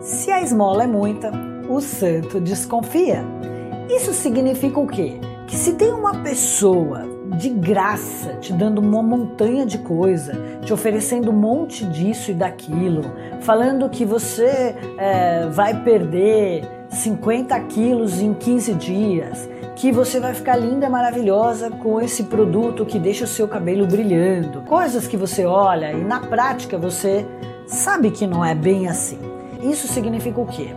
[0.00, 1.30] Se a esmola é muita,
[1.68, 3.22] o santo desconfia.
[3.86, 5.20] Isso significa o quê?
[5.46, 10.32] Que se tem uma pessoa de graça te dando uma montanha de coisa,
[10.64, 13.02] te oferecendo um monte disso e daquilo,
[13.40, 20.56] falando que você é, vai perder 50 quilos em 15 dias, que você vai ficar
[20.56, 24.62] linda, maravilhosa com esse produto que deixa o seu cabelo brilhando.
[24.62, 27.26] Coisas que você olha e na prática você
[27.66, 29.29] sabe que não é bem assim.
[29.62, 30.74] Isso significa o quê?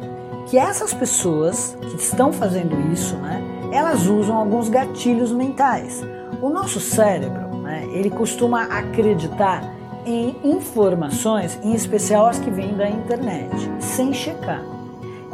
[0.47, 6.03] Que essas pessoas que estão fazendo isso, né, elas usam alguns gatilhos mentais.
[6.41, 9.63] O nosso cérebro, né, ele costuma acreditar
[10.05, 14.61] em informações, em especial as que vêm da internet, sem checar.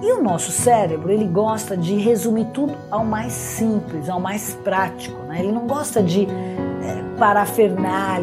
[0.01, 5.21] E o nosso cérebro, ele gosta de resumir tudo ao mais simples, ao mais prático.
[5.23, 5.39] Né?
[5.39, 7.03] Ele não gosta de é,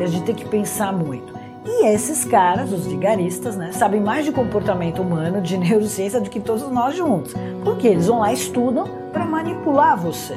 [0.09, 1.36] de ter que pensar muito.
[1.67, 6.41] E esses caras, os vigaristas, né, sabem mais de comportamento humano, de neurociência do que
[6.41, 7.35] todos nós juntos.
[7.65, 10.37] Porque eles vão lá e estudam para manipular você.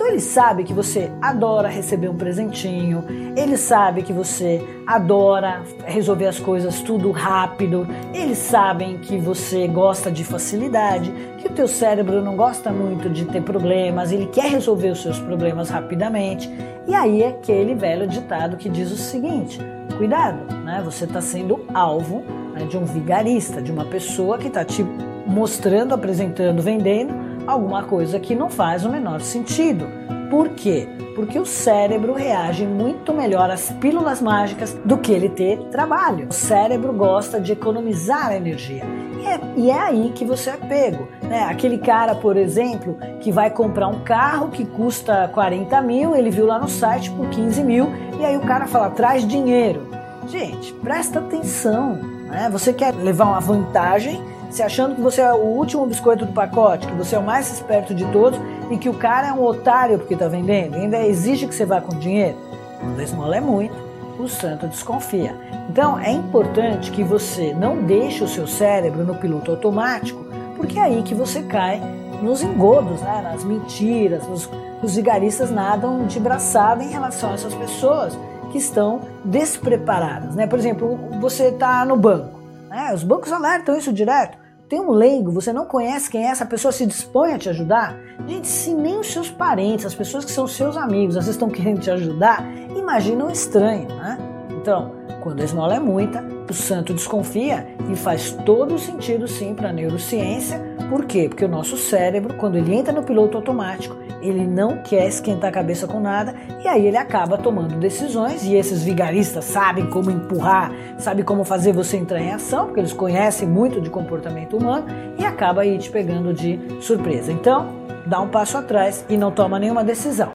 [0.00, 3.04] Então ele sabe que você adora receber um presentinho,
[3.36, 10.10] ele sabe que você adora resolver as coisas tudo rápido, eles sabem que você gosta
[10.10, 14.88] de facilidade, que o teu cérebro não gosta muito de ter problemas, ele quer resolver
[14.88, 16.50] os seus problemas rapidamente.
[16.88, 19.60] E aí é aquele velho ditado que diz o seguinte:
[19.98, 20.80] cuidado, né?
[20.82, 24.82] Você está sendo alvo né, de um vigarista, de uma pessoa que está te
[25.26, 29.86] mostrando, apresentando, vendendo alguma coisa que não faz o menor sentido.
[30.30, 30.88] Por quê?
[31.16, 36.28] Porque o cérebro reage muito melhor às pílulas mágicas do que ele ter trabalho.
[36.28, 38.84] O cérebro gosta de economizar energia.
[39.20, 41.08] E é, e é aí que você é pego.
[41.22, 41.42] Né?
[41.42, 46.46] Aquele cara, por exemplo, que vai comprar um carro que custa 40 mil, ele viu
[46.46, 47.88] lá no site por 15 mil,
[48.18, 49.99] e aí o cara fala: traz dinheiro.
[50.30, 51.94] Gente, presta atenção.
[52.28, 52.48] Né?
[52.52, 56.86] Você quer levar uma vantagem se achando que você é o último biscoito do pacote,
[56.86, 59.98] que você é o mais esperto de todos e que o cara é um otário
[59.98, 62.36] porque está vendendo, ainda exige que você vá com dinheiro.
[62.78, 63.74] Quando a esmola é muito,
[64.20, 65.34] o santo desconfia.
[65.68, 70.24] Então é importante que você não deixe o seu cérebro no piloto automático,
[70.56, 71.80] porque é aí que você cai
[72.22, 73.20] nos engodos, né?
[73.22, 74.22] nas mentiras.
[74.28, 74.48] Os,
[74.80, 78.16] os vigaristas nadam de braçada em relação a essas pessoas
[78.50, 80.34] que estão despreparadas.
[80.34, 80.46] Né?
[80.46, 82.40] Por exemplo, você está no banco.
[82.68, 82.92] Né?
[82.94, 84.38] Os bancos alertam isso direto
[84.70, 87.98] tem um leigo, você não conhece quem é, essa pessoa se dispõe a te ajudar?
[88.28, 91.80] Gente, se nem os seus parentes, as pessoas que são seus amigos, vezes estão querendo
[91.80, 92.46] te ajudar,
[92.76, 94.16] imagina um estranho, né?
[94.50, 94.92] Então,
[95.24, 99.72] quando a esmola é muita, o santo desconfia e faz todo sentido sim para a
[99.72, 100.60] neurociência.
[100.88, 101.28] Por quê?
[101.28, 105.52] Porque o nosso cérebro, quando ele entra no piloto automático, ele não quer esquentar a
[105.52, 110.72] cabeça com nada e aí ele acaba tomando decisões e esses vigaristas sabem como empurrar,
[110.98, 114.86] sabem como fazer você entrar em ação, porque eles conhecem muito de comportamento humano
[115.18, 117.32] e acaba aí te pegando de surpresa.
[117.32, 120.28] Então, dá um passo atrás e não toma nenhuma decisão.